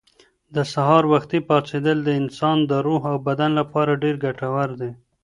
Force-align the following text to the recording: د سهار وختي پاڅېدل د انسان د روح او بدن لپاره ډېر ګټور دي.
د 0.55 0.57
سهار 0.73 1.03
وختي 1.13 1.39
پاڅېدل 1.49 1.97
د 2.03 2.09
انسان 2.21 2.57
د 2.69 2.71
روح 2.87 3.01
او 3.11 3.17
بدن 3.27 3.51
لپاره 3.59 3.99
ډېر 4.03 4.15
ګټور 4.25 4.69
دي. 4.79 4.91